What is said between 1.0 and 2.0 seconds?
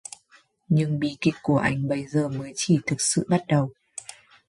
kịch của anh